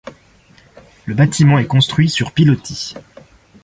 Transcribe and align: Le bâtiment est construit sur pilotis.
Le 1.05 1.13
bâtiment 1.13 1.59
est 1.59 1.67
construit 1.67 2.09
sur 2.09 2.31
pilotis. 2.33 2.95